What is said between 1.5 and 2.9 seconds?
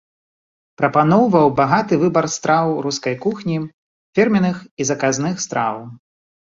багаты выбар страў